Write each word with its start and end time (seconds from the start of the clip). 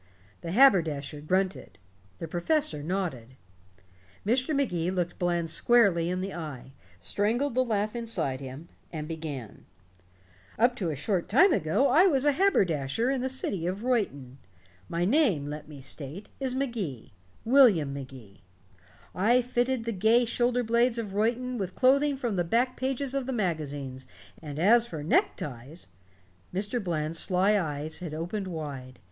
The 0.41 0.51
haberdasher 0.51 1.21
grunted. 1.21 1.77
The 2.17 2.27
professor 2.27 2.81
nodded. 2.81 3.35
Mr. 4.25 4.55
Magee 4.55 4.89
looked 4.89 5.19
Bland 5.19 5.51
squarely 5.51 6.09
in 6.09 6.21
the 6.21 6.33
eye, 6.33 6.73
strangled 6.99 7.53
the 7.53 7.63
laugh 7.63 7.95
inside 7.95 8.39
him, 8.39 8.67
and 8.91 9.07
began: 9.07 9.63
"Up 10.57 10.75
to 10.77 10.89
a 10.89 10.95
short 10.95 11.29
time 11.29 11.53
ago 11.53 11.87
I 11.89 12.07
was 12.07 12.25
a 12.25 12.31
haberdasher 12.31 13.11
in 13.11 13.21
the 13.21 13.29
city 13.29 13.67
of 13.67 13.83
Reuton. 13.83 14.39
My 14.89 15.05
name, 15.05 15.45
let 15.45 15.67
me 15.67 15.81
state, 15.81 16.29
is 16.39 16.55
Magee 16.55 17.13
William 17.45 17.93
Magee. 17.93 18.41
I 19.13 19.43
fitted 19.43 19.83
the 19.83 19.91
gay 19.91 20.25
shoulder 20.25 20.63
blades 20.63 20.97
of 20.97 21.13
Reuton 21.13 21.59
with 21.59 21.75
clothing 21.75 22.17
from 22.17 22.37
the 22.37 22.43
back 22.43 22.75
pages 22.75 23.13
of 23.13 23.27
the 23.27 23.33
magazines, 23.33 24.07
and 24.41 24.57
as 24.57 24.87
for 24.87 25.03
neckties" 25.03 25.85
Mr. 26.55 26.83
Bland's 26.83 27.19
sly 27.19 27.55
eyes 27.55 27.99
had 27.99 28.15
opened 28.15 28.47
wide. 28.47 28.97